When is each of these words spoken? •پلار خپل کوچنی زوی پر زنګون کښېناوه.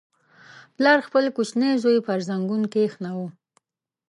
•پلار 0.75 0.99
خپل 1.07 1.23
کوچنی 1.35 1.69
زوی 1.83 1.99
پر 2.07 2.19
زنګون 2.29 2.61
کښېناوه. 2.73 3.27